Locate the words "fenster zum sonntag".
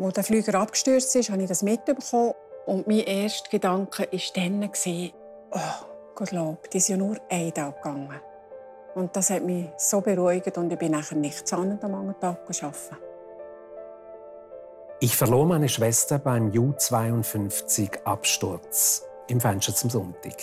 19.40-20.34